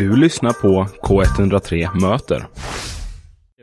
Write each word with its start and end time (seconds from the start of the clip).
Du 0.00 0.16
lyssnar 0.16 0.52
på 0.52 0.86
K103 1.02 2.00
Möter. 2.00 2.46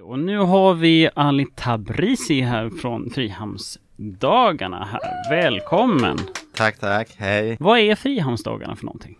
Och 0.01 0.19
nu 0.19 0.37
har 0.37 0.73
vi 0.73 1.09
Ali 1.15 1.45
Tabrizi 1.55 2.41
här 2.41 2.69
från 2.69 3.09
Frihamnsdagarna 3.09 4.85
här. 4.91 4.99
Välkommen! 5.29 6.17
Tack, 6.55 6.79
tack. 6.79 7.15
Hej. 7.17 7.57
Vad 7.59 7.79
är 7.79 7.95
Frihamnsdagarna 7.95 8.75
för 8.75 8.85
någonting? 8.85 9.17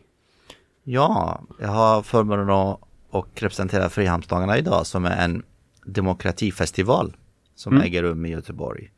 Ja, 0.84 1.42
jag 1.60 1.68
har 1.68 2.02
förmånen 2.02 2.50
att 2.50 2.80
och 3.10 3.28
representera 3.42 3.90
Frihamnsdagarna 3.90 4.58
idag 4.58 4.88
som 4.88 5.06
är 5.06 5.24
en 5.26 5.44
demokratifestival 5.86 7.16
som 7.56 7.74
Mm. 7.74 7.86
äger 7.88 8.04
rum 8.04 8.26
i 8.26 8.30
Göteborg. 8.30 8.90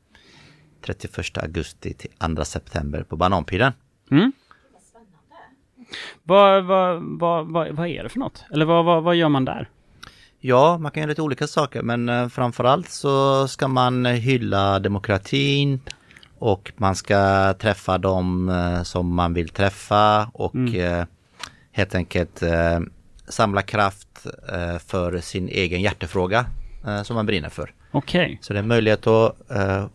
31 0.86 1.38
augusti 1.38 1.94
till 1.94 2.10
2 2.36 2.44
september 2.44 3.04
på 3.04 3.16
Bananpiren. 3.16 3.74
Mm? 4.12 4.32
Vad, 6.24 6.66
vad, 6.66 7.02
vad, 7.02 7.48
vad, 7.48 7.72
vad 7.72 7.88
är 7.88 8.04
det 8.04 8.10
för 8.10 8.20
något? 8.20 8.46
Eller 8.54 8.66
vad, 8.66 8.86
vad, 8.86 9.04
vad 9.04 9.16
gör 9.16 9.30
man 9.30 9.46
där? 9.46 9.70
Ja, 10.42 10.78
man 10.78 10.92
kan 10.92 11.02
göra 11.02 11.10
lite 11.10 11.22
olika 11.22 11.48
saker 11.48 11.82
men 11.82 12.10
eh, 12.10 12.28
framförallt 12.28 12.90
så 12.90 13.48
ska 13.48 13.68
man 13.68 14.06
hylla 14.06 14.80
demokratin 14.80 15.80
och 16.38 16.72
man 16.78 16.96
ska 16.96 17.54
träffa 17.54 17.98
dem 17.98 18.50
eh, 18.50 18.84
som 18.84 19.16
man 19.16 19.34
vill 19.34 19.50
träffa 19.50 20.26
och 20.34 20.56
eh, 20.56 21.06
helt 21.72 21.96
enkelt 21.96 22.44
samla 23.28 23.62
kraft 23.62 24.08
för 24.86 25.20
sin 25.20 25.50
egen 25.50 25.82
hjärtefråga 25.82 26.46
som 27.04 27.16
man 27.16 27.26
brinner 27.26 27.50
för. 27.50 27.74
Okej. 27.92 28.38
Så 28.42 28.54
det 28.54 28.60
är 28.60 28.64
möjlighet 28.64 29.08
att 29.08 29.36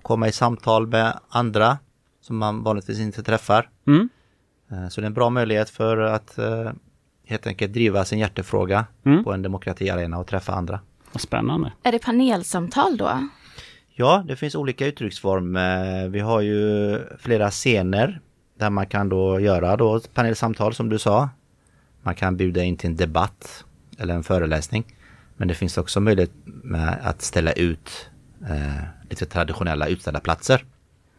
komma 0.03 0.29
i 0.29 0.33
samtal 0.33 0.87
med 0.87 1.19
andra 1.29 1.79
som 2.21 2.37
man 2.37 2.63
vanligtvis 2.63 3.01
inte 3.01 3.23
träffar. 3.23 3.69
Mm? 3.87 4.09
Eh, 4.83 4.89
så 4.89 5.01
det 5.01 5.05
är 5.05 5.07
en 5.07 5.15
bra 5.15 5.31
möjlighet 5.31 5.71
för 5.71 5.97
att 5.99 6.39
eh, 6.39 6.71
helt 7.27 7.47
enkelt 7.47 7.73
driva 7.73 8.05
sin 8.05 8.19
hjärtefråga 8.19 8.87
Mm. 9.07 9.25
på 9.25 9.33
en 9.33 9.43
demokratiarena 9.43 10.19
och 10.19 10.27
träffa 10.27 10.53
andra. 10.53 10.81
Vad 11.13 11.21
spännande. 11.21 11.73
Är 11.83 11.93
det 11.93 11.99
panelsamtal 11.99 12.97
då? 12.97 13.29
Ja, 13.97 14.25
det 14.29 14.37
finns 14.37 14.55
olika 14.55 14.87
uttrycksformer. 14.87 16.09
Vi 16.09 16.21
har 16.21 16.41
ju 16.41 16.99
flera 17.19 17.51
scener 17.51 18.21
där 18.59 18.71
man 18.71 18.87
kan 18.87 19.09
då 19.09 19.41
göra 19.41 19.77
då 19.77 19.97
ett 19.97 20.15
panelsamtal 20.15 20.75
som 20.75 20.89
du 20.89 20.99
sa. 20.99 21.29
Man 22.03 22.15
kan 22.15 22.37
bjuda 22.37 22.63
in 22.63 22.77
till 22.77 22.91
en 22.91 22.97
debatt 22.97 23.65
eller 23.99 24.15
en 24.15 24.23
föreläsning. 24.23 24.85
Men 25.37 25.49
det 25.49 25.55
finns 25.55 25.79
också 25.79 26.01
möjlighet 26.01 26.31
med 26.45 26.99
att 27.03 27.23
ställa 27.23 27.53
ut 27.53 28.11
eh, 28.51 28.83
lite 29.11 29.27
traditionella 29.27 29.87
utställda 29.87 30.21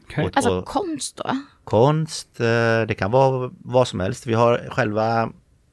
Okej. 0.06 0.26
Och- 0.26 0.32
Alltså 0.38 0.52
och- 0.60 0.66
konst 0.66 1.18
då? 1.18 1.38
konst, 1.64 2.40
eh, 2.40 2.82
det 2.88 2.96
kan 2.98 3.12
vara 3.12 3.52
vad 3.60 3.88
som 3.88 4.00
helst. 4.00 4.28
Vi 4.28 4.34
har 4.34 4.68
själva 4.72 5.30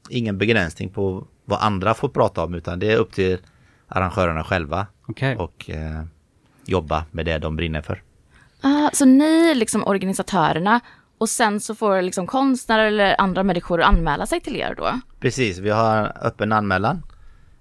ingen 0.09 0.37
begränsning 0.37 0.89
på 0.89 1.27
vad 1.45 1.59
andra 1.61 1.93
får 1.93 2.09
prata 2.09 2.43
om 2.43 2.53
utan 2.53 2.79
det 2.79 2.91
är 2.91 2.97
upp 2.97 3.13
till 3.13 3.37
arrangörerna 3.87 4.43
själva 4.43 4.87
Okej. 5.07 5.35
och 5.37 5.69
eh, 5.69 6.03
jobba 6.65 7.05
med 7.11 7.25
det 7.25 7.37
de 7.37 7.55
brinner 7.55 7.81
för. 7.81 8.03
Ah, 8.61 8.89
så 8.93 9.05
ni 9.05 9.49
är 9.51 9.55
liksom 9.55 9.87
organisatörerna 9.87 10.79
och 11.17 11.29
sen 11.29 11.59
så 11.59 11.75
får 11.75 12.01
liksom 12.01 12.27
konstnärer 12.27 12.85
eller 12.85 13.21
andra 13.21 13.43
människor 13.43 13.81
anmäla 13.81 14.25
sig 14.25 14.41
till 14.41 14.55
er 14.55 14.75
då? 14.77 14.99
Precis, 15.19 15.57
vi 15.57 15.69
har 15.69 15.97
en 15.97 16.05
öppen 16.05 16.51
anmälan. 16.51 17.03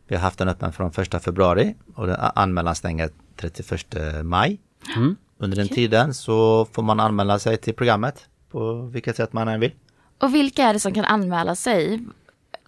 Vi 0.08 0.16
har 0.16 0.22
haft 0.22 0.38
den 0.38 0.48
öppen 0.48 0.72
från 0.72 0.90
1 0.90 1.20
februari 1.20 1.74
och 1.94 2.38
anmälan 2.40 2.74
stänger 2.74 3.10
31 3.36 4.24
maj. 4.24 4.60
Mm. 4.96 5.16
Under 5.42 5.56
den 5.56 5.68
tiden 5.68 6.14
så 6.14 6.64
får 6.72 6.82
man 6.82 7.00
anmäla 7.00 7.38
sig 7.38 7.56
till 7.56 7.74
programmet 7.74 8.26
på 8.50 8.72
vilket 8.92 9.16
sätt 9.16 9.32
man 9.32 9.48
än 9.48 9.60
vill. 9.60 9.72
Och 10.20 10.34
vilka 10.34 10.62
är 10.64 10.72
det 10.72 10.80
som 10.80 10.94
kan 10.94 11.04
anmäla 11.04 11.54
sig? 11.54 12.00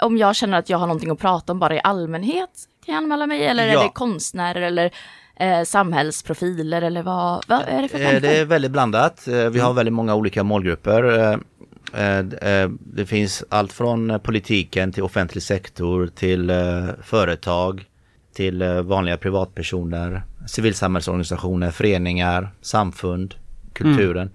Om 0.01 0.19
jag 0.19 0.37
känner 0.37 0.59
att 0.59 0.69
jag 0.71 0.79
har 0.79 0.87
någonting 0.87 1.11
att 1.11 1.19
prata 1.19 1.53
om 1.53 1.59
bara 1.59 1.75
i 1.77 1.81
allmänhet, 1.85 2.51
kan 2.87 2.95
jag 2.95 3.03
anmäla 3.03 3.27
mig? 3.27 3.45
Eller 3.47 3.69
är 3.69 3.73
Ja. 3.73 3.83
det 3.83 3.89
konstnärer 3.89 4.63
eller 4.63 4.91
eh, 5.37 5.63
samhällsprofiler 5.63 6.83
eller 6.83 7.03
vad, 7.03 7.45
vad 7.49 7.63
är 7.67 7.83
det 7.83 7.89
för 7.89 7.99
Eh, 7.99 8.07
Det 8.07 8.13
människor? 8.13 8.29
är 8.41 8.45
väldigt 8.45 8.71
blandat. 8.71 9.29
Eh, 9.29 9.35
Vi 9.35 9.61
har 9.61 9.73
väldigt 9.73 9.95
många 9.95 10.15
olika 10.15 10.43
målgrupper. 10.45 11.33
Eh, 11.95 12.69
Det 12.79 13.07
finns 13.07 13.45
allt 13.49 13.73
från 13.73 14.21
politiken 14.23 14.93
till 14.93 15.03
offentlig 15.03 15.43
sektor 15.43 16.07
till 16.07 16.53
företag 17.03 17.85
till 18.35 18.63
vanliga 18.83 19.17
privatpersoner, 19.17 20.23
civilsamhällsorganisationer, 20.47 21.71
föreningar, 21.71 22.51
samfund, 22.61 23.35
kulturen. 23.73 24.31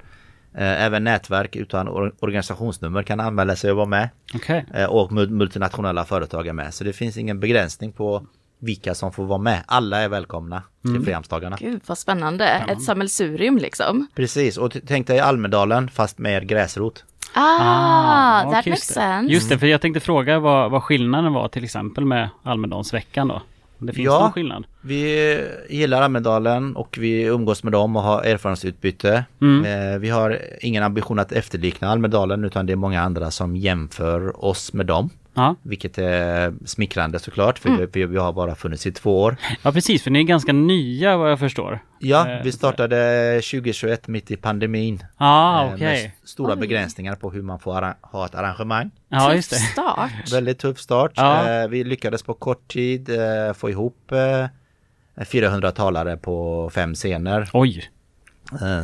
Eh, 0.57 0.83
Även 0.85 1.03
nätverk 1.03 1.55
utan 1.55 1.87
or- 1.89 2.13
organisationsnummer 2.19 3.03
kan 3.03 3.19
anmäla 3.19 3.55
sig 3.55 3.71
och 3.71 3.77
vara 3.77 3.87
med. 3.87 4.09
Okej. 4.35 4.65
Eh, 4.73 4.85
Och 4.85 5.11
mul- 5.11 5.29
multinationella 5.29 6.05
företag 6.05 6.47
är 6.47 6.53
med. 6.53 6.73
Så 6.73 6.83
det 6.83 6.93
finns 6.93 7.17
ingen 7.17 7.39
begränsning 7.39 7.91
på 7.91 8.25
vilka 8.61 8.95
som 8.95 9.11
får 9.11 9.25
vara 9.25 9.37
med. 9.39 9.63
Alla 9.65 9.97
är 10.01 10.09
välkomna 10.09 10.63
till 10.81 11.01
Frihamnsdagarna. 11.03 11.57
Gud 11.59 11.81
vad 11.85 11.97
spännande, 11.97 12.45
ett 12.67 12.81
sammelsurium 12.83 13.57
liksom. 13.57 14.07
Precis, 14.15 14.57
och 14.57 14.77
tänk 14.87 15.07
dig 15.07 15.19
Almedalen 15.19 15.89
fast 15.89 16.17
mer 16.17 16.41
gräsrot. 16.41 17.03
Ah, 17.33 18.39
that 18.39 18.45
och 18.45 18.51
makes 18.51 18.67
just 18.67 18.87
det. 18.87 18.93
sense. 18.93 19.33
Just 19.33 19.49
det, 19.49 19.57
för 19.59 19.67
jag 19.67 19.81
tänkte 19.81 19.99
fråga 19.99 20.39
vad, 20.39 20.71
vad 20.71 20.83
skillnaden 20.83 21.33
var 21.33 21.47
till 21.47 21.63
exempel 21.63 22.05
med 22.05 22.29
Almedalsveckan 22.43 23.27
då? 23.27 23.41
Det 23.79 23.93
finns 23.93 24.05
Ja. 24.05 24.19
någon 24.19 24.31
skillnad? 24.31 24.63
Vi 24.81 25.37
gillar 25.69 26.01
Almedalen 26.01 26.75
och 26.75 26.97
vi 27.01 27.21
umgås 27.23 27.63
med 27.63 27.73
dem 27.73 27.95
och 27.95 28.01
har 28.01 28.23
erfarenhetsutbyte. 28.23 29.25
Mm. 29.41 29.93
Eh, 29.93 29.99
vi 29.99 30.09
har 30.09 30.37
ingen 30.61 30.83
ambition 30.83 31.19
att 31.19 31.31
efterlikna 31.31 31.89
Almedalen 31.89 32.43
utan 32.43 32.65
det 32.65 32.73
är 32.73 32.77
många 32.77 33.01
andra 33.01 33.31
som 33.31 33.55
jämför 33.55 34.45
oss 34.45 34.73
med 34.73 34.85
dem. 34.85 35.09
Ja. 35.39 35.55
Vilket 35.61 35.97
är 35.97 36.53
smickrande 36.65 37.19
såklart 37.19 37.59
för 37.59 37.87
vi, 37.93 38.05
vi 38.05 38.17
har 38.17 38.33
bara 38.33 38.55
funnits 38.55 38.87
i 38.87 38.91
två 38.91 39.21
år. 39.21 39.35
ja, 39.63 39.71
precis, 39.71 40.03
för 40.03 40.11
ni 40.11 40.19
är 40.19 40.23
ganska 40.23 40.53
nya 40.53 41.17
vad 41.17 41.31
jag 41.31 41.39
förstår. 41.39 41.79
Ja, 41.99 42.29
Eh, 42.29 42.43
vi 42.43 42.51
startade 42.51 42.97
2021 43.43 44.07
mitt 44.07 44.31
i 44.31 44.35
pandemin. 44.35 45.03
Ah, 45.17 45.65
eh, 45.65 45.73
okej. 45.73 46.03
Med 46.03 46.11
stora 46.29 46.55
begränsningar 46.55 47.15
på 47.15 47.31
hur 47.31 47.41
man 47.41 47.59
får 47.59 47.93
ha 48.01 48.25
ett 48.25 48.35
arrangemang. 48.35 48.91
Ja, 49.09 49.33
just 49.35 49.49
Tuff 49.49 49.59
det. 49.59 49.65
start. 49.65 50.33
Väldigt 50.33 50.59
tuff 50.59 50.79
start. 50.79 51.11
Ja. 51.15 51.49
Eh, 51.63 51.67
vi 51.67 51.83
lyckades 51.83 52.23
på 52.23 52.33
kort 52.33 52.67
tid 52.67 53.09
få 53.55 53.69
ihop 53.69 54.11
eh, 54.11 55.25
400 55.25 55.71
talare 55.71 56.17
på 56.17 56.69
fem 56.73 56.95
scener. 56.95 57.49
Oj, 57.53 57.89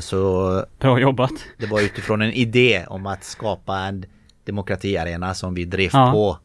så 0.02 0.64
bra 0.80 1.00
jobbat. 1.00 1.32
det 1.58 1.66
var 1.66 1.82
utifrån 1.82 2.22
en 2.22 2.32
idé 2.32 2.86
om 2.88 3.06
att 3.06 3.24
skapa 3.24 3.78
en 3.78 4.06
demokratiarena 4.46 5.34
som 5.34 5.54
vi 5.54 5.66
drev 5.66 5.90
Ja. 5.94 6.12
på. 6.12 6.38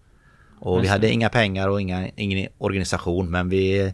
Och 0.60 0.84
vi 0.84 0.88
hade 0.88 1.10
inga 1.10 1.28
pengar 1.28 1.68
och 1.68 1.80
inga, 1.80 2.08
ingen 2.16 2.48
organisation 2.58 3.30
men 3.30 3.48
vi 3.48 3.92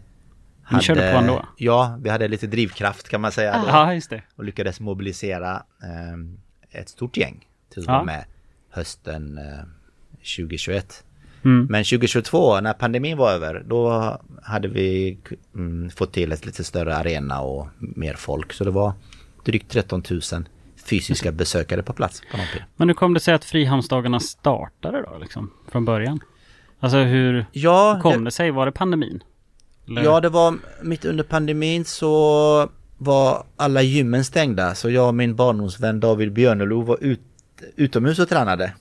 hade, 0.63 0.83
körde 0.83 1.13
på 1.13 1.19
ändå? 1.19 1.47
Ja, 1.57 1.99
vi 2.03 2.11
hade 2.11 2.29
lite 2.29 2.47
drivkraft 2.47 3.09
kan 3.09 3.21
man 3.21 3.33
säga. 3.33 3.65
Ja, 3.67 3.95
just 3.95 4.11
det. 4.11 4.23
och 4.37 4.45
lyckades 4.45 4.81
mobilisera 4.81 5.63
eh, 5.83 6.81
ett 6.81 6.89
stort 6.89 7.17
gäng 7.17 7.47
till 7.73 7.83
att 7.83 7.89
vara 7.89 8.05
med 8.05 8.25
hösten 8.71 9.39
eh, 9.39 9.65
2021. 10.37 11.05
Mm. 11.45 11.67
Men 11.71 11.85
2022 11.85 12.61
när 12.61 12.73
pandemin 12.73 13.17
var 13.17 13.33
över 13.33 13.65
då 13.67 14.17
hade 14.43 14.69
vi 14.69 15.19
mm, 15.55 15.91
fått 15.91 16.13
till 16.13 16.33
ett 16.33 16.47
lite 16.47 16.65
större 16.65 16.97
arena 16.97 17.41
och 17.41 17.69
mer 17.79 18.15
folk. 18.15 18.53
Så 18.53 18.65
det 18.65 18.71
var 18.71 18.93
drygt 19.45 19.71
13 19.71 20.03
000 20.11 20.21
fysiska 20.85 21.33
besökare 21.33 21.83
på 21.83 21.93
plats 21.93 22.23
på. 22.33 22.39
Men 22.77 22.89
hur 22.89 22.95
kom 22.95 23.15
det 23.15 23.21
sig 23.21 23.35
att 23.35 23.45
Frihamnsdagarna 23.45 24.21
startade 24.21 25.03
då, 25.03 25.19
liksom, 25.19 25.51
från 25.69 25.85
början? 25.85 26.21
Alltså 26.81 26.99
hur 26.99 27.47
Ja, 27.53 27.99
kom 28.03 28.19
det, 28.19 28.25
det 28.25 28.31
sig? 28.31 28.51
Var 28.51 28.67
det 28.67 28.73
pandemin? 28.73 29.23
Eller? 29.89 30.03
ja, 30.03 30.21
det 30.21 30.29
var 30.29 30.55
mitt 30.83 31.05
under 31.05 31.25
pandemin 31.25 31.85
så 31.85 32.69
var 32.99 33.45
alla 33.57 33.83
gymmen 33.83 34.25
stängda. 34.25 34.75
Så 34.75 34.91
jag 34.91 35.09
och 35.09 35.15
min 35.15 35.37
barndomsvän 35.37 36.01
David 36.01 36.33
Björnelo 36.33 36.83
var 36.83 36.99
ut, 37.01 37.21
utomhus 37.77 38.19
och 38.19 38.29
tränade. 38.29 38.73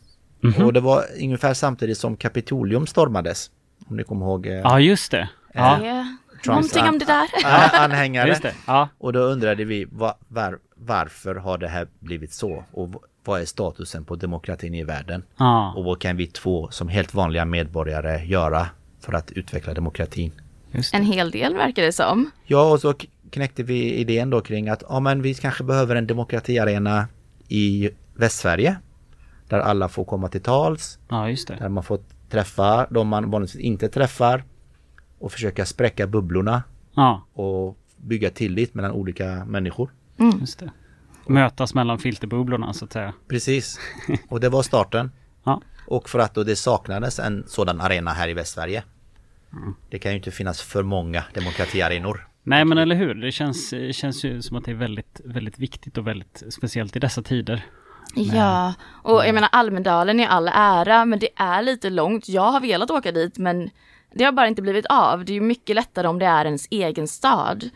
Mhm. 0.42 0.66
Och 0.66 0.74
det 0.74 0.80
var 0.80 1.04
ungefär 1.22 1.54
samtidigt 1.54 1.98
som 1.98 2.18
Kapitolium 2.18 2.88
stormades. 2.88 3.50
Om 3.90 3.98
ni 3.98 4.04
kommer 4.04 4.26
ihåg. 4.26 4.46
Eh, 4.48 4.54
Ja, 4.54 4.80
just 4.80 5.12
det. 5.12 5.30
Ja, 5.54 5.78
är 5.78 6.06
Trumps 6.44 6.48
någonting 6.76 6.84
om 6.94 7.00
det 7.00 7.06
där. 7.06 7.28
an- 7.46 7.92
anhängare. 7.92 8.28
just 8.30 8.42
det. 8.42 8.54
Ja, 8.68 8.90
Och 8.98 9.14
då 9.14 9.20
undrade 9.20 9.66
vi 9.66 9.86
va- 9.92 10.18
var, 10.28 10.60
varför 10.76 11.36
har 11.36 11.58
det 11.58 11.68
här 11.68 11.88
blivit 12.00 12.34
så? 12.34 12.64
Och 12.72 12.90
vad 13.28 13.42
är 13.42 13.46
statusen 13.46 14.04
på 14.06 14.16
demokratin 14.16 14.74
i 14.74 14.84
världen? 14.84 15.24
ja. 15.38 15.74
Och 15.78 15.84
vad 15.84 16.00
kan 16.02 16.18
vi 16.18 16.28
två 16.28 16.68
som 16.72 16.88
helt 16.90 17.14
vanliga 17.14 17.46
medborgare 17.46 18.26
göra 18.26 18.68
för 19.00 19.14
att 19.14 19.32
utveckla 19.32 19.74
demokratin? 19.74 20.32
just 20.72 20.92
det. 20.92 20.98
En 20.98 21.06
hel 21.06 21.32
del 21.32 21.54
verkar 21.56 21.84
det 21.84 21.92
som. 21.92 22.32
Ja, 22.46 22.72
och 22.72 22.80
så 22.82 22.94
knäckte 23.30 23.64
vi 23.64 23.94
idén 23.94 24.30
då 24.30 24.42
kring 24.42 24.70
att 24.70 24.84
ja, 24.90 25.00
men 25.00 25.22
vi 25.22 25.34
kanske 25.34 25.64
behöver 25.64 25.96
en 25.96 26.08
demokratiarena 26.08 27.08
i 27.48 27.90
Västsverige. 28.16 28.76
Där 29.50 29.60
alla 29.60 29.90
får 29.90 30.06
komma 30.06 30.28
till 30.28 30.42
tals, 30.42 31.00
Ja, 31.10 31.30
just 31.30 31.48
det. 31.48 31.56
där 31.56 31.70
man 31.70 31.84
får 31.84 32.00
träffa 32.30 32.88
de 32.90 33.08
man 33.08 33.32
vanligtvis 33.32 33.62
inte 33.62 33.90
träffar 33.90 34.44
och 35.20 35.32
försöka 35.32 35.66
spräcka 35.66 36.08
bubblorna 36.08 36.64
Ja, 36.96 37.26
och 37.34 37.78
bygga 37.98 38.30
tillit 38.30 38.74
mellan 38.74 38.92
olika 38.92 39.46
människor. 39.46 39.90
just 40.40 40.60
det. 40.60 40.72
Mötas 41.28 41.74
mellan 41.74 42.00
filterbubblorna 42.00 42.74
så 42.74 42.86
att 42.86 42.94
säga. 42.94 43.14
Precis. 43.28 43.80
Och 44.30 44.40
det 44.40 44.50
var 44.50 44.64
starten. 44.64 45.12
Ja. 45.48 45.62
Och 45.88 46.10
för 46.10 46.20
att 46.20 46.34
då 46.34 46.44
det 46.44 46.56
saknades 46.56 47.20
en 47.20 47.44
sådan 47.48 47.82
arena 47.82 48.12
här 48.12 48.28
i 48.28 48.34
Västsverige. 48.34 48.84
Det 49.90 50.00
kan 50.00 50.12
ju 50.12 50.18
inte 50.18 50.32
finnas 50.32 50.62
för 50.62 50.84
många 50.84 51.24
demokratiarenor. 51.34 52.28
Nej 52.44 52.66
men 52.66 52.78
eller 52.78 52.96
hur, 52.96 53.14
det 53.14 53.32
känns, 53.32 53.70
det 53.70 53.94
känns 53.94 54.26
ju 54.26 54.42
som 54.42 54.58
att 54.58 54.66
det 54.66 54.72
är 54.72 54.76
väldigt, 54.76 55.22
väldigt 55.26 55.60
viktigt 55.60 55.98
och 55.98 56.08
väldigt 56.08 56.44
speciellt 56.50 56.96
i 56.96 57.00
dessa 57.00 57.22
tider. 57.22 57.66
Ja, 58.16 58.74
och 59.04 59.26
jag 59.26 59.34
menar 59.34 59.50
Almedalen 59.52 60.20
är 60.20 60.28
all 60.28 60.48
ära, 60.54 61.06
men 61.06 61.20
det 61.20 61.30
är 61.36 61.62
lite 61.62 61.90
långt. 61.90 62.30
Jag 62.30 62.52
har 62.52 62.62
velat 62.62 62.92
åka 62.92 63.12
dit, 63.12 63.38
men 63.38 63.70
det 64.16 64.24
har 64.24 64.32
bara 64.32 64.48
inte 64.48 64.62
blivit 64.62 64.86
av. 64.86 65.26
Det 65.26 65.32
är 65.32 65.34
ju 65.34 65.42
mycket 65.42 65.76
lättare 65.76 66.08
om 66.08 66.20
det 66.20 66.26
är 66.26 66.46
ens 66.46 66.68
egen 66.72 67.08
stad. 67.08 67.70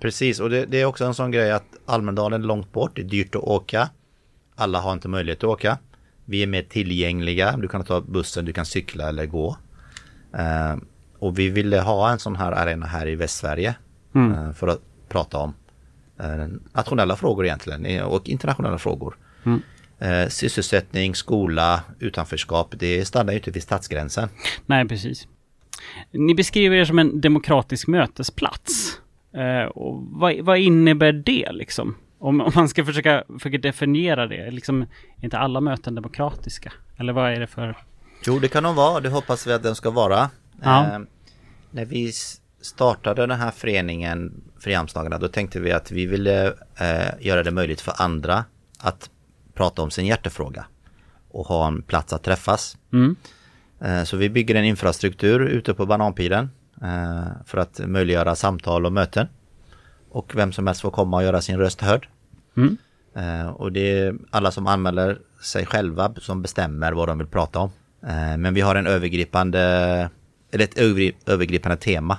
Precis, 0.00 0.40
och 0.40 0.50
det, 0.50 0.66
det 0.66 0.80
är 0.80 0.84
också 0.84 1.04
en 1.04 1.14
sån 1.14 1.30
grej 1.30 1.52
att 1.52 1.66
Almedalen 1.86 2.42
är 2.42 2.46
långt 2.46 2.72
bort, 2.72 2.96
det 2.96 3.02
är 3.02 3.04
dyrt 3.04 3.34
att 3.34 3.42
åka. 3.42 3.88
Alla 4.56 4.80
har 4.80 4.92
inte 4.92 5.08
möjlighet 5.08 5.38
att 5.38 5.50
åka. 5.50 5.78
Vi 6.24 6.42
är 6.42 6.46
mer 6.46 6.62
tillgängliga, 6.62 7.56
du 7.56 7.68
kan 7.68 7.84
ta 7.84 8.00
bussen, 8.00 8.44
du 8.44 8.52
kan 8.52 8.66
cykla 8.66 9.08
eller 9.08 9.26
gå. 9.26 9.56
Eh, 10.38 10.76
och 11.18 11.38
vi 11.38 11.48
ville 11.50 11.80
ha 11.80 12.10
en 12.10 12.18
sån 12.18 12.36
här 12.36 12.52
arena 12.52 12.86
här 12.86 13.08
i 13.08 13.14
Västsverige 13.14 13.74
eh, 14.32 14.52
för 14.52 14.68
att 14.68 14.80
prata 15.08 15.38
om 15.38 15.54
eh, 16.20 16.46
nationella 16.72 17.16
frågor 17.16 17.46
egentligen 17.46 18.04
och 18.04 18.28
internationella 18.28 18.78
frågor. 18.78 19.16
Eh, 19.98 20.28
sysselsättning, 20.28 21.14
skola, 21.14 21.80
utanförskap, 21.98 22.74
det 22.78 23.04
stannar 23.04 23.32
ju 23.32 23.38
inte 23.38 23.50
vid 23.50 23.62
stadsgränsen. 23.62 24.28
Nej, 24.66 24.88
precis. 24.88 25.28
Ni 26.10 26.34
beskriver 26.34 26.76
er 26.76 26.84
som 26.84 26.98
en 26.98 27.20
demokratisk 27.20 27.88
mötesplats. 27.88 29.00
Eh, 29.34 29.64
och 29.64 30.02
vad, 30.10 30.40
vad 30.40 30.58
innebär 30.58 31.12
det 31.12 31.52
liksom? 31.52 31.96
Om, 32.18 32.40
om 32.40 32.52
man 32.54 32.68
ska 32.68 32.84
försöka, 32.84 33.24
försöka 33.38 33.58
definiera 33.58 34.26
det, 34.26 34.50
liksom, 34.50 34.82
är 34.82 35.24
inte 35.24 35.38
alla 35.38 35.60
möten 35.60 35.94
demokratiska? 35.94 36.72
Eller 36.96 37.12
vad 37.12 37.32
är 37.32 37.40
det 37.40 37.46
för... 37.46 37.76
Jo, 38.26 38.38
det 38.38 38.48
kan 38.48 38.62
de 38.62 38.74
vara. 38.76 39.00
Det 39.00 39.08
hoppas 39.08 39.46
vi 39.46 39.52
att 39.52 39.62
den 39.62 39.74
ska 39.74 39.90
vara. 39.90 40.30
Ja. 40.62 40.86
Eh, 40.86 40.98
när 41.70 41.84
vi 41.84 42.12
startade 42.60 43.26
den 43.26 43.38
här 43.40 43.50
föreningen 43.50 44.42
Frihamnsdagarna, 44.58 45.18
då 45.18 45.28
tänkte 45.28 45.60
vi 45.60 45.72
att 45.72 45.90
vi 45.90 46.06
ville 46.06 46.46
eh, 46.78 47.14
göra 47.20 47.42
det 47.42 47.50
möjligt 47.50 47.80
för 47.80 47.94
andra 48.02 48.44
att 48.78 49.10
prata 49.54 49.82
om 49.82 49.90
sin 49.90 50.06
hjärtefråga 50.06 50.66
och 51.30 51.46
ha 51.46 51.66
en 51.66 51.82
plats 51.82 52.12
att 52.12 52.22
träffas. 52.22 52.76
Mm. 52.92 53.16
Eh, 53.84 54.04
så 54.04 54.16
vi 54.16 54.30
bygger 54.30 54.54
en 54.54 54.64
infrastruktur 54.64 55.40
ute 55.40 55.74
på 55.74 55.86
Bananpilen 55.86 56.50
eh, 56.82 57.26
för 57.46 57.58
att 57.58 57.80
möjliggöra 57.86 58.34
samtal 58.34 58.86
och 58.86 58.92
möten. 58.92 59.26
Och 60.10 60.32
vem 60.36 60.52
som 60.52 60.66
helst 60.66 60.82
får 60.82 60.90
komma 60.90 61.16
och 61.16 61.22
göra 61.22 61.40
sin 61.40 61.58
röst 61.58 61.80
hörd. 61.80 62.08
Mm. 62.56 62.76
Eh, 63.16 63.46
och 63.46 63.72
det 63.72 63.98
är 63.98 64.14
alla 64.30 64.50
som 64.50 64.66
anmäler 64.66 65.18
sig 65.42 65.66
själva 65.66 66.14
som 66.20 66.42
bestämmer 66.42 66.92
vad 66.92 67.08
de 67.08 67.18
vill 67.18 67.26
prata 67.26 67.58
om. 67.58 67.70
Men 68.38 68.54
vi 68.54 68.60
har 68.60 68.74
en 68.74 68.86
övergripande, 68.86 69.60
eller 70.52 70.64
ett 70.64 70.74
övergri- 70.74 71.14
övergripande 71.26 71.76
tema 71.76 72.18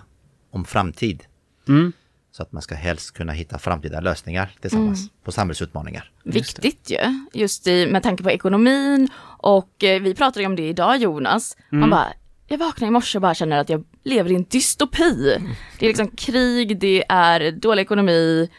om 0.52 0.66
framtid. 0.66 1.24
Mm. 1.68 1.92
Så 2.32 2.44
att 2.44 2.52
man 2.52 2.62
ska 2.62 2.76
helst 2.76 3.14
kunna 3.14 3.34
hitta 3.34 3.60
framtida 3.60 4.00
lösningar 4.00 4.52
tillsammans 4.62 5.10
på 5.24 5.32
samhällsutmaningar. 5.32 6.12
Viktigt 6.24 6.92
ju, 6.92 6.98
just 7.34 7.68
i, 7.68 7.88
med 7.88 8.04
tanke 8.04 8.24
på 8.24 8.32
ekonomin 8.32 9.10
och 9.46 9.84
eh, 9.84 10.02
vi 10.02 10.16
pratade 10.16 10.46
om 10.46 10.56
det 10.56 10.68
idag 10.68 10.98
Jonas. 10.98 11.58
Man 11.70 11.90
bara, 11.90 12.08
jag 12.48 12.58
vaknar 12.58 12.88
i 12.88 12.92
morse 12.92 13.18
och 13.18 13.22
bara 13.22 13.34
känner 13.34 13.58
att 13.58 13.70
jag 13.70 13.84
lever 14.04 14.32
i 14.32 14.36
en 14.36 14.44
dystopi. 14.44 15.38
Det 15.80 15.86
är 15.86 15.88
liksom 15.88 16.08
krig, 16.08 16.80
det 16.80 17.04
är 17.10 17.52
dålig 17.52 17.82
ekonomi. 17.84 18.50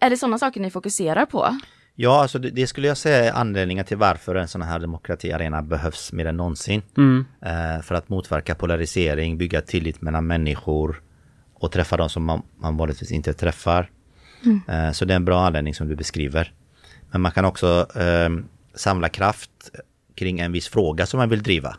Är 0.00 0.10
det 0.10 0.16
sådana 0.16 0.38
saker 0.38 0.60
ni 0.60 0.70
fokuserar 0.70 1.26
på? 1.26 1.58
Ja, 1.94 2.22
alltså 2.22 2.38
det, 2.38 2.50
det 2.50 2.66
skulle 2.66 2.88
jag 2.88 2.96
säga 2.96 3.24
är 3.24 3.32
anledningen 3.32 3.84
till 3.84 3.96
varför 3.96 4.34
en 4.34 4.48
sån 4.48 4.62
här 4.62 4.78
demokratiarena 4.78 5.62
behövs 5.62 6.12
mer 6.12 6.26
än 6.26 6.36
någonsin. 6.36 6.82
Mm. 6.96 7.24
Eh, 7.42 7.82
för 7.82 7.94
att 7.94 8.08
motverka 8.08 8.54
polarisering, 8.54 9.38
bygga 9.38 9.60
tillit 9.60 10.02
mellan 10.02 10.26
människor 10.26 11.02
och 11.54 11.72
träffa 11.72 11.96
de 11.96 12.08
som 12.08 12.24
man, 12.24 12.42
man 12.56 12.76
vanligtvis 12.76 13.12
inte 13.12 13.32
träffar. 13.32 13.90
Eh, 14.68 14.92
så 14.92 15.04
det 15.04 15.14
är 15.14 15.16
en 15.16 15.24
bra 15.24 15.46
anledning 15.46 15.74
som 15.74 15.88
du 15.88 15.96
beskriver. 15.96 16.52
Men 17.10 17.20
man 17.20 17.32
kan 17.32 17.44
också 17.44 17.86
eh, 17.94 18.28
samla 18.74 19.08
kraft 19.08 19.50
kring 20.18 20.40
en 20.40 20.52
viss 20.52 20.68
fråga 20.68 21.06
som 21.06 21.18
man 21.18 21.28
vill 21.28 21.42
driva. 21.42 21.76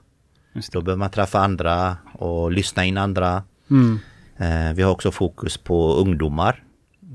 Just 0.54 0.72
Då 0.72 0.82
behöver 0.82 1.00
man 1.00 1.10
träffa 1.10 1.40
andra 1.40 1.98
och 2.14 2.52
lyssna 2.52 2.86
in 2.86 2.98
andra. 2.98 3.44
Mm. 3.72 4.00
Eh, 4.38 4.74
vi 4.76 4.82
har 4.82 4.92
också 4.92 5.12
fokus 5.12 5.58
på 5.58 5.94
ungdomar. 5.94 6.64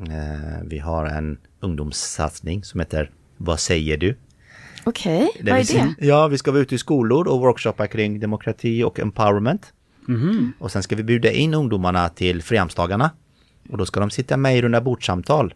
Eh, 0.08 0.62
vi 0.64 0.78
har 0.78 1.06
en 1.06 1.38
ungdomssatsning 1.60 2.64
som 2.64 2.80
heter 2.80 3.10
Vad 3.36 3.60
säger 3.60 3.96
du? 3.96 4.16
Okej, 4.84 5.30
Där 5.40 5.52
vad 5.52 5.66
vi 5.66 5.76
är 5.78 5.94
det? 5.98 6.06
Ja, 6.06 6.28
vi 6.28 6.38
ska 6.38 6.52
vara 6.52 6.62
ute 6.62 6.74
i 6.74 6.78
skolor 6.78 7.28
och 7.28 7.40
workshoppa 7.40 7.86
kring 7.86 8.20
demokrati 8.20 8.82
och 8.82 9.00
empowerment. 9.00 9.72
Mhm. 10.06 10.52
Och 10.58 10.72
sen 10.72 10.82
ska 10.82 10.96
vi 10.96 11.02
bjuda 11.02 11.30
in 11.30 11.54
ungdomarna 11.54 12.08
till 12.08 12.42
Frihamnsdagarna. 12.42 13.10
Och 13.70 13.78
då 13.78 13.86
ska 13.86 14.00
de 14.00 14.10
sitta 14.10 14.36
med 14.36 14.58
i 14.58 14.62
runda 14.62 14.80
bordssamtal 14.80 15.54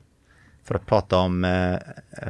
för 0.69 0.75
att 0.75 0.87
prata 0.87 1.19
om 1.19 1.45
eh, 1.45 1.77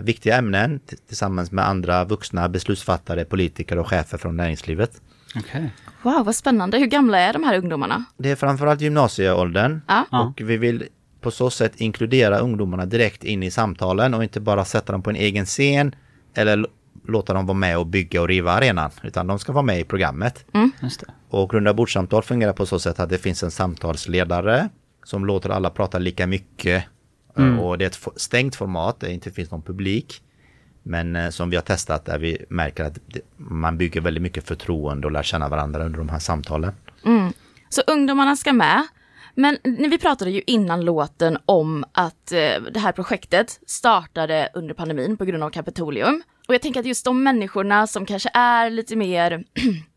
viktiga 0.03 0.37
ämnen 0.37 0.81
tillsammans 1.07 1.53
med 1.53 1.69
andra 1.69 2.05
vuxna 2.05 2.49
beslutsfattare, 2.49 3.25
politiker 3.25 3.79
och 3.79 3.89
chefer 3.89 4.19
från 4.19 4.37
näringslivet. 4.37 5.03
Okej. 5.37 5.71
Wow, 6.03 6.25
vad 6.25 6.37
spännande. 6.37 6.79
Hur 6.79 6.87
gamla 6.87 7.19
är 7.19 7.33
de 7.33 7.45
här 7.45 7.59
ungdomarna? 7.59 8.05
Det 8.17 8.31
är 8.31 8.37
framförallt 8.37 8.81
gymnasieåldern 8.81 9.81
Ja. 9.87 10.07
Och 10.11 10.41
vi 10.41 10.57
vill 10.57 10.85
på 11.21 11.31
så 11.31 11.51
sätt 11.51 11.73
inkludera 11.77 12.39
ungdomarna 12.39 12.87
direkt 12.87 13.25
in 13.25 13.43
i 13.43 13.51
samtalen 13.51 14.15
och 14.15 14.23
inte 14.23 14.41
bara 14.41 14.65
sätta 14.65 14.93
dem 14.93 15.03
på 15.03 15.11
en 15.11 15.17
egen 15.17 15.45
scen 15.45 15.95
eller 16.35 16.67
låta 17.07 17.35
dem 17.35 17.47
vara 17.47 17.59
med 17.59 17.79
och 17.79 17.87
bygga 17.87 18.21
och 18.23 18.29
riva 18.29 18.53
arenan, 18.53 18.91
utan 19.03 19.27
de 19.27 19.39
ska 19.39 19.53
vara 19.53 19.63
med 19.63 19.81
i 19.81 19.85
programmet. 19.85 20.45
Just 20.83 21.01
det. 21.01 21.07
Och 21.29 21.55
runda 21.55 21.75
bordssamtal 21.75 22.23
fungerar 22.23 22.53
på 22.53 22.67
så 22.67 22.79
sätt 22.79 23.01
att 23.01 23.09
det 23.09 23.19
finns 23.19 23.43
en 23.43 23.51
samtalsledare 23.51 24.69
som 25.05 25.25
låter 25.25 25.51
alla 25.51 25.71
prata 25.71 25.99
lika 25.99 26.27
mycket. 26.27 26.85
Och 27.59 27.79
det 27.79 27.85
är 27.85 27.87
ett 27.87 28.09
stängt 28.17 28.57
format, 28.57 29.01
där 29.01 29.09
det 29.09 29.15
inte 29.15 29.31
finns 29.31 29.51
någon 29.51 29.63
publik. 29.63 30.23
Men 30.83 31.17
eh, 31.17 31.31
som 31.31 31.51
vi 31.51 31.57
har 31.57 31.63
testat 31.63 32.05
där 32.05 32.19
vi 32.19 32.45
märker 32.49 32.85
att 32.85 32.99
man 33.37 33.79
bygger 33.79 34.01
väldigt 34.01 34.23
mycket 34.23 34.49
förtroende 34.49 35.07
och 35.07 35.13
lär 35.13 35.23
känna 35.23 35.49
varandra 35.49 35.85
under 35.85 35.99
de 35.99 36.09
här 36.09 36.19
samtalen. 36.19 36.73
Så 37.69 37.83
ungdomarna 37.87 38.37
ska 38.37 38.53
med. 38.53 38.87
Men 39.35 39.59
vi 39.65 39.99
pratade 39.99 40.31
ju 40.31 40.43
innan 40.47 40.85
låten 40.85 41.39
om 41.47 41.85
att 41.93 42.33
eh, 42.33 42.63
det 42.73 42.81
här 42.81 42.93
projektet 42.93 43.61
startade 43.67 44.49
under 44.55 44.75
pandemin 44.75 45.17
på 45.17 45.25
grund 45.25 45.43
av 45.43 45.51
Kapitolium. 45.51 46.23
Och 46.49 46.55
jag 46.55 46.63
tänker 46.63 46.81
att 46.81 46.87
just 46.87 47.05
de 47.05 47.23
människorna 47.23 47.87
som 47.87 48.07
kanske 48.07 48.31
är 48.35 48.71
lite 48.71 48.97
mer, 48.97 49.45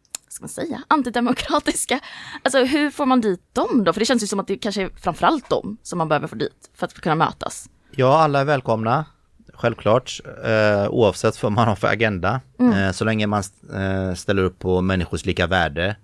ska 0.49 0.61
man 0.61 0.67
säga, 0.67 0.81
antidemokratiska. 0.87 1.99
Alltså 2.43 2.63
hur 2.63 2.89
får 2.89 3.05
man 3.05 3.21
dit 3.21 3.41
dem 3.53 3.83
då? 3.83 3.93
För 3.93 3.99
det 3.99 4.05
känns 4.05 4.23
ju 4.23 4.27
som 4.27 4.39
att 4.39 4.47
det 4.47 4.57
kanske 4.57 4.81
är 4.83 4.89
framförallt 5.01 5.49
dem 5.49 5.77
som 5.83 5.97
man 5.97 6.09
behöver 6.09 6.27
få 6.27 6.35
dit 6.35 6.69
för 6.75 6.85
att 6.85 6.93
kunna 6.93 7.15
mötas. 7.15 7.69
Ja, 7.91 8.17
alla 8.23 8.39
är 8.39 8.45
välkomna. 8.45 9.05
Självklart, 9.53 10.19
eh, 10.45 10.89
oavsett 10.89 11.43
vad 11.43 11.51
man 11.51 11.67
har 11.67 11.75
för 11.75 11.87
agenda. 11.87 12.41
Eh, 12.59 12.91
så 12.91 13.05
länge 13.05 13.27
man 13.27 13.43
eh, 13.73 14.13
ställer 14.15 14.43
upp 14.43 14.59
på 14.59 14.81
människors 14.81 15.25
lika 15.25 15.47
värde 15.47 15.95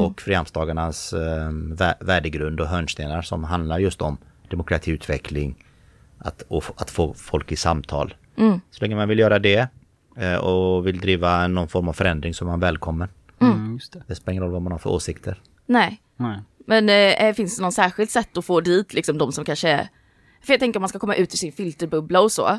och 0.00 0.20
Frihamnsdagarnas 0.20 1.12
eh, 1.12 1.48
vä- 1.50 1.94
värdegrund 2.04 2.60
och 2.60 2.66
hörnstenar 2.66 3.22
som 3.22 3.44
handlar 3.44 3.78
just 3.78 4.02
om 4.02 4.16
demokratiutveckling, 4.50 5.64
att, 6.18 6.42
och 6.48 6.64
att 6.76 6.90
få 6.90 7.14
folk 7.14 7.52
i 7.52 7.56
samtal. 7.56 8.14
Så 8.70 8.80
länge 8.84 8.96
man 8.96 9.08
vill 9.08 9.18
göra 9.18 9.38
det 9.38 9.68
eh, 10.16 10.34
och 10.34 10.86
vill 10.86 10.98
driva 11.00 11.46
någon 11.46 11.68
form 11.68 11.88
av 11.88 11.92
förändring 11.92 12.34
så 12.34 12.44
är 12.44 12.46
man 12.46 12.60
välkommen. 12.60 13.08
Mm, 13.40 13.72
just 13.74 13.92
det. 13.92 14.02
Det 14.06 14.14
spelar 14.14 14.32
ingen 14.32 14.42
roll 14.42 14.52
vad 14.52 14.62
man 14.62 14.72
har 14.72 14.78
för 14.78 14.90
åsikter. 14.90 15.42
Nej, 15.66 16.02
Nej. 16.16 16.38
men 16.66 16.88
eh, 16.88 17.34
finns 17.34 17.56
det 17.56 17.62
någon 17.62 17.72
särskilt 17.72 18.10
sätt 18.10 18.36
att 18.36 18.44
få 18.44 18.60
dit 18.60 18.94
liksom 18.94 19.18
de 19.18 19.32
som 19.32 19.44
kanske 19.44 19.68
är... 19.68 19.88
För 20.42 20.52
jag 20.52 20.60
tänker 20.60 20.78
om 20.78 20.82
man 20.82 20.88
ska 20.88 20.98
komma 20.98 21.14
ut 21.14 21.34
ur 21.34 21.38
sin 21.38 21.52
filterbubbla 21.52 22.20
och 22.20 22.32
så. 22.32 22.58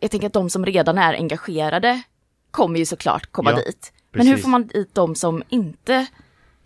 Jag 0.00 0.10
tänker 0.10 0.26
att 0.26 0.32
de 0.32 0.50
som 0.50 0.66
redan 0.66 0.98
är 0.98 1.14
engagerade 1.14 2.02
kommer 2.50 2.78
ju 2.78 2.84
såklart 2.86 3.32
komma 3.32 3.50
Ja, 3.50 3.56
dit. 3.56 3.92
Men 4.12 4.26
hur 4.26 4.32
precis. 4.34 4.44
får 4.44 4.50
man 4.50 4.66
dit 4.66 4.94
de 4.94 5.14
som 5.14 5.42
inte 5.48 6.06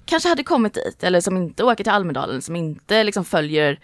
kanske 0.05 0.29
hade 0.29 0.43
kommit 0.43 0.75
dit 0.75 1.05
eller 1.05 1.21
som 1.21 1.37
inte 1.37 1.65
åker 1.65 1.85
till 1.85 1.93
Almedalen, 1.93 2.43
som 2.43 2.57
inte 2.57 3.05
liksom 3.05 3.25
följer 3.25 3.81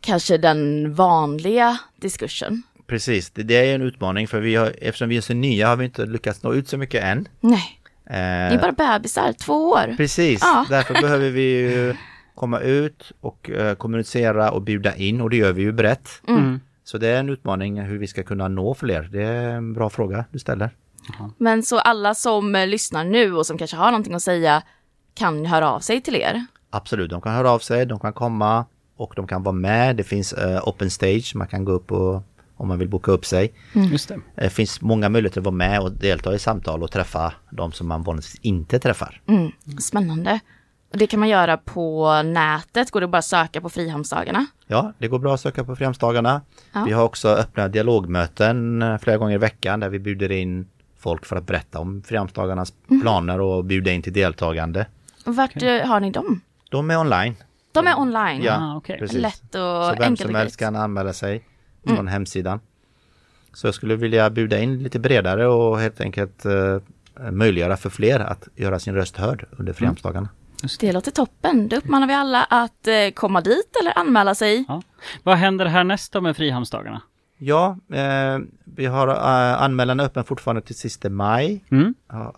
kanske 0.00 0.38
den 0.38 0.94
vanliga 0.94 1.78
diskursen? 1.96 2.62
Precis, 2.86 3.30
det, 3.30 3.42
det 3.42 3.70
är 3.70 3.74
en 3.74 3.82
utmaning 3.82 4.28
för 4.28 4.40
vi 4.40 4.54
har, 4.54 4.74
eftersom 4.80 5.08
vi 5.08 5.16
är 5.16 5.20
så 5.20 5.34
nya 5.34 5.68
har 5.68 5.76
vi 5.76 5.84
inte 5.84 6.06
lyckats 6.06 6.42
nå 6.42 6.54
ut 6.54 6.68
så 6.68 6.76
mycket 6.76 7.04
än. 7.04 7.28
Nej, 7.40 7.76
Eh, 7.76 7.79
det 8.12 8.54
är 8.54 8.58
bara 8.76 8.98
bebisar, 8.98 9.32
två 9.32 9.70
år. 9.70 9.94
Precis, 9.96 10.40
Ja. 10.42 10.66
därför 10.68 10.94
behöver 11.02 11.30
vi 11.30 11.42
ju 11.60 11.94
komma 12.34 12.60
ut 12.60 13.12
och 13.20 13.50
eh, 13.50 13.74
kommunicera 13.74 14.50
och 14.50 14.62
bjuda 14.62 14.94
in 14.96 15.20
och 15.20 15.30
det 15.30 15.36
gör 15.36 15.52
vi 15.52 15.62
ju 15.62 15.72
brett. 15.72 16.08
Mm. 16.28 16.60
Så 16.84 16.98
det 16.98 17.08
är 17.08 17.20
en 17.20 17.28
utmaning 17.28 17.80
hur 17.80 17.98
vi 17.98 18.06
ska 18.06 18.22
kunna 18.22 18.48
nå 18.48 18.74
fler. 18.74 19.02
Det 19.12 19.22
är 19.22 19.48
en 19.50 19.72
bra 19.72 19.90
fråga 19.90 20.24
du 20.30 20.38
ställer. 20.38 20.70
Men 21.38 21.62
så 21.62 21.78
alla 21.78 22.14
som 22.14 22.54
eh, 22.54 22.66
lyssnar 22.66 23.04
nu 23.04 23.34
och 23.34 23.46
som 23.46 23.58
kanske 23.58 23.76
har 23.76 23.90
någonting 23.90 24.14
att 24.14 24.22
säga 24.22 24.62
kan 25.14 25.46
höra 25.46 25.70
av 25.70 25.80
sig 25.80 26.00
till 26.00 26.16
er. 26.16 26.46
Absolut, 26.70 27.10
de 27.10 27.20
kan 27.20 27.34
höra 27.34 27.50
av 27.50 27.58
sig, 27.58 27.86
de 27.86 28.00
kan 28.00 28.12
komma 28.12 28.64
och 28.96 29.12
de 29.16 29.26
kan 29.26 29.42
vara 29.42 29.52
med. 29.52 29.96
Det 29.96 30.04
finns 30.04 30.32
eh, 30.32 30.68
open 30.68 30.90
stage, 30.90 31.32
man 31.34 31.46
kan 31.48 31.64
gå 31.64 31.72
upp 31.72 31.92
och, 31.92 32.22
om 32.60 32.68
man 32.68 32.78
vill 32.78 32.88
boka 32.88 33.10
upp 33.12 33.24
sig. 33.26 33.52
Just 33.72 34.08
det. 34.08 34.20
Det 34.34 34.50
finns 34.50 34.80
många 34.80 35.08
möjligheter 35.08 35.40
att 35.40 35.44
vara 35.44 35.54
med 35.54 35.80
och 35.80 35.92
delta 35.92 36.34
i 36.34 36.38
samtal 36.38 36.82
och 36.82 36.90
träffa 36.90 37.32
de 37.50 37.72
som 37.72 37.88
man 37.88 38.02
vanligtvis 38.02 38.40
inte 38.42 38.78
träffar. 38.78 39.20
Mm, 39.26 39.50
spännande. 39.80 40.40
Och 40.92 40.98
det 40.98 41.06
kan 41.06 41.20
man 41.20 41.28
göra 41.28 41.56
på 41.56 42.22
nätet, 42.22 42.90
går 42.90 43.00
det 43.00 43.06
bara 43.08 43.18
att 43.18 43.24
söka 43.24 43.60
på 43.60 43.68
Frihamnsdagarna? 43.68 44.46
Ja, 44.66 44.92
det 44.98 45.08
går 45.08 45.18
bra 45.18 45.34
att 45.34 45.40
söka 45.40 45.64
på 45.64 45.76
Frihamnsdagarna. 45.76 46.40
Ja. 46.72 46.84
Vi 46.86 46.92
har 46.92 47.04
också 47.04 47.28
öppna 47.28 47.68
dialogmöten 47.68 48.82
eh, 48.82 48.98
flera 48.98 49.16
gånger 49.16 49.34
i 49.34 49.38
veckan 49.38 49.80
där 49.80 49.88
vi 49.88 49.98
bjuder 49.98 50.32
in 50.32 50.68
folk 50.98 51.26
för 51.26 51.36
att 51.36 51.46
berätta 51.46 51.78
om 51.78 52.02
Frihamnsdagarnas 52.02 52.72
Mhm. 52.86 53.00
planer 53.00 53.40
och 53.40 53.64
bjuda 53.64 53.90
in 53.92 54.02
till 54.02 54.12
deltagande. 54.12 54.86
Och 55.26 55.36
Vart 55.36 55.62
eh, 55.62 55.80
har 55.86 56.00
ni 56.00 56.10
dem? 56.10 56.40
De 56.70 56.90
är 56.90 56.98
online. 57.00 57.34
De 57.72 57.86
är 57.86 57.98
online. 57.98 58.42
Ja, 58.42 58.56
Ah, 58.60 58.76
okej. 58.76 58.98
precis. 58.98 59.18
Lätt 59.22 59.42
och 59.54 59.84
Så 59.84 59.90
vem 59.98 60.02
enkelt 60.02 60.20
som 60.28 60.34
helst 60.34 60.56
kan 60.56 60.76
anmäla 60.76 61.12
sig 61.12 61.44
Mm. 61.86 61.96
från 61.96 62.08
hemsidan. 62.08 62.60
Så 63.52 63.66
jag 63.66 63.74
skulle 63.74 63.96
vilja 63.96 64.30
bjuda 64.30 64.58
in 64.58 64.82
lite 64.82 64.98
bredare 64.98 65.46
och 65.48 65.78
helt 65.80 66.00
enkelt 66.00 66.44
eh, 66.44 66.78
möjliggöra 67.30 67.76
för 67.76 67.90
fler 67.90 68.20
att 68.20 68.48
göra 68.56 68.78
sin 68.78 68.94
röst 68.94 69.16
hörd 69.16 69.40
Mm. 69.42 69.56
under 69.58 69.72
Frihamnsdagarna. 69.72 70.28
Det 70.80 70.92
låter 70.92 71.10
toppen. 71.10 71.68
Då 71.68 71.76
uppmanar 71.76 72.06
vi 72.06 72.12
alla 72.14 72.44
att 72.44 72.86
eh, 72.86 72.94
komma 73.14 73.40
dit 73.40 73.76
eller 73.80 73.98
anmäla 73.98 74.34
sig. 74.34 74.64
Ja. 74.68 74.82
Vad 75.22 75.36
händer 75.36 75.66
härnäst 75.66 76.12
då 76.12 76.20
med 76.20 76.36
Frihamnsdagarna? 76.36 77.02
Ja, 77.38 77.78
eh, 77.92 78.38
vi 78.64 78.86
har 78.86 79.08
eh, 79.08 79.62
anmälan 79.62 80.00
öppen 80.00 80.24
fortfarande 80.24 80.62
till 80.62 80.74
sista 80.74 81.10
maj 81.10 81.64
Mm. 81.70 81.94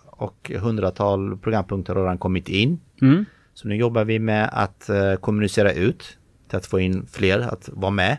och 0.07 0.51
hundratal 0.61 1.37
programpunkter 1.39 1.95
har 1.95 2.03
redan 2.03 2.19
kommit 2.19 2.49
in. 2.49 2.81
Mm. 3.03 3.25
Så 3.55 3.69
nu 3.69 3.77
jobbar 3.77 4.05
vi 4.05 4.19
med 4.19 4.51
att 4.53 4.89
eh, 4.89 5.15
kommunicera 5.15 5.73
ut 5.73 6.19
till 6.49 6.57
att 6.59 6.67
få 6.67 6.81
in 6.81 7.07
fler 7.13 7.41
att 7.41 7.69
vara 7.73 7.91
med. 7.91 8.19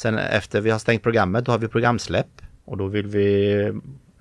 Sen 0.00 0.18
efter 0.18 0.60
vi 0.60 0.70
har 0.70 0.78
stängt 0.78 1.02
programmet 1.02 1.44
då 1.44 1.52
har 1.52 1.58
vi 1.58 1.68
programsläpp 1.68 2.42
och 2.64 2.76
då 2.76 2.86
vill 2.86 3.06
vi 3.06 3.62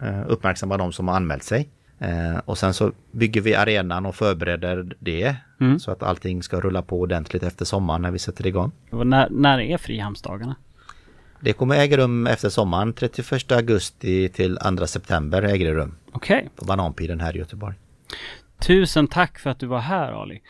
eh, 0.01 0.21
uppmärksamma 0.27 0.77
de 0.77 0.91
som 0.91 1.07
har 1.07 1.15
anmält 1.15 1.43
sig. 1.43 1.69
Eh, 2.00 2.38
och 2.45 2.57
sen 2.57 2.74
så 2.74 2.91
bygger 3.12 3.41
vi 3.41 3.55
arenan 3.55 4.05
och 4.05 4.15
förbereder 4.15 4.93
det 5.00 5.36
Mm. 5.62 5.79
så 5.79 5.91
att 5.91 6.03
allting 6.03 6.43
ska 6.43 6.59
rulla 6.59 6.81
på 6.81 7.00
ordentligt 7.00 7.43
efter 7.43 7.65
sommaren 7.65 8.01
när 8.01 8.12
vi 8.12 8.19
sätter 8.19 8.48
igång. 8.48 8.71
Och 8.89 9.07
när, 9.07 9.27
när 9.29 9.59
är 9.59 9.77
Frihamnsdagarna? 9.77 10.55
Det 11.39 11.53
kommer 11.53 11.75
äga 11.75 11.98
rum 11.98 12.27
efter 12.27 12.50
sommaren, 12.50 12.93
31 12.93 13.51
augusti 13.51 14.29
till 14.29 14.57
2 14.77 14.88
september 14.88 15.41
äger 15.41 15.65
det 15.65 15.74
rum 15.74 15.95
Okej. 16.12 16.50
på 16.55 16.65
Bananpiren 16.65 17.19
här 17.19 17.36
i 17.36 17.39
Göteborg. 17.39 17.75
Tusen 18.59 19.07
tack 19.07 19.39
för 19.39 19.50
att 19.50 19.59
du 19.59 19.65
var 19.65 19.79
här 19.79 20.12
Ali. 20.12 20.41